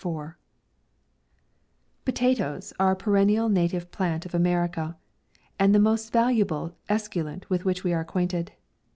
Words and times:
10i 0.01 0.33
POTATOES 2.05 2.73
are 2.79 2.93
a 2.93 2.95
perennial 2.95 3.49
native 3.49 3.91
plant 3.91 4.25
of 4.25 4.33
America, 4.33 4.97
and 5.59 5.75
the 5.75 5.79
most 5.79 6.11
valuable 6.11 6.75
esculent 6.89 7.47
with 7.51 7.65
which 7.65 7.83
we 7.83 7.93
are 7.93 8.01
acquainted. 8.01 8.51